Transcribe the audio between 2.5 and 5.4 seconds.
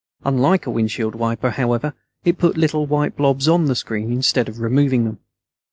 little white blobs on the screen, instead of removing them.